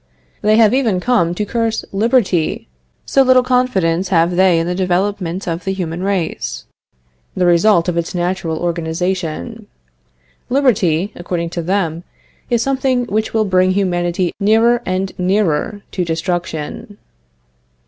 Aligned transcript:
They 0.41 0.57
have 0.57 0.73
even 0.73 0.99
come 0.99 1.35
to 1.35 1.45
curse 1.45 1.85
liberty, 1.91 2.67
so 3.05 3.21
little 3.21 3.43
confidence 3.43 4.09
have 4.09 4.35
they 4.35 4.57
in 4.57 4.65
the 4.65 4.73
development 4.73 5.47
of 5.47 5.63
the 5.63 5.73
human 5.73 6.01
race, 6.01 6.65
the 7.35 7.45
result 7.45 7.87
of 7.87 7.97
its 7.97 8.15
natural 8.15 8.57
organization. 8.57 9.67
Liberty, 10.49 11.11
according 11.15 11.51
to 11.51 11.61
them, 11.61 12.03
is 12.49 12.63
something 12.63 13.05
which 13.09 13.35
will 13.35 13.45
bring 13.45 13.73
humanity 13.73 14.31
nearer 14.39 14.81
and 14.87 15.11
nearer 15.19 15.83
to 15.91 16.03
destruction. 16.03 16.97